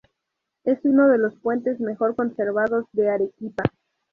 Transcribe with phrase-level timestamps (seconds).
[0.63, 3.65] Es uno de los puentes mejor conservados de Arequipa.